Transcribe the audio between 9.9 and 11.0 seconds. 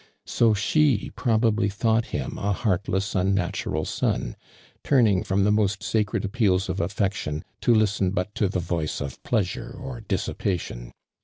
dissipation